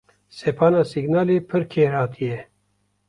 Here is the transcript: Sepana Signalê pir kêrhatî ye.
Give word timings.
Sepana 0.37 0.79
Signalê 0.91 1.37
pir 1.47 1.63
kêrhatî 1.71 2.23
ye. 2.31 2.39